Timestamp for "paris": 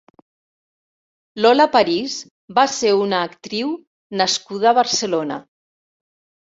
1.75-2.17